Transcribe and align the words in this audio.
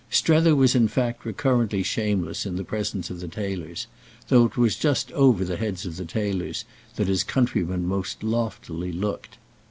Strether 0.09 0.55
was 0.55 0.73
in 0.73 0.87
fact 0.87 1.25
recurrently 1.25 1.83
shameless 1.83 2.47
in 2.47 2.55
the 2.55 2.63
presence 2.63 3.11
of 3.11 3.19
the 3.19 3.27
tailors, 3.27 3.85
though 4.29 4.45
it 4.45 4.57
was 4.57 4.75
just 4.75 5.11
over 5.11 5.45
the 5.45 5.57
heads 5.57 5.85
of 5.85 5.95
the 5.97 6.05
tailors 6.05 6.65
that 6.95 7.07
his 7.07 7.23
countryman 7.23 7.85
most 7.85 8.23
loftily 8.23 8.91
looked. 8.91 9.37